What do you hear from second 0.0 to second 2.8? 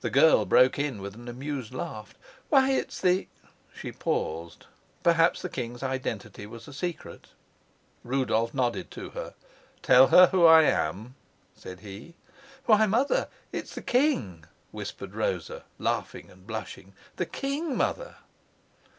The girl broke in with an amused laugh. "Why,